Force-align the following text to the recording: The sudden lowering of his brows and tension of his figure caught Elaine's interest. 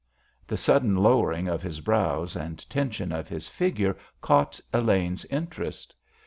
The 0.47 0.57
sudden 0.57 0.95
lowering 0.95 1.47
of 1.47 1.61
his 1.61 1.79
brows 1.79 2.35
and 2.35 2.67
tension 2.71 3.11
of 3.11 3.27
his 3.27 3.47
figure 3.47 3.95
caught 4.19 4.59
Elaine's 4.73 5.25
interest. 5.25 5.93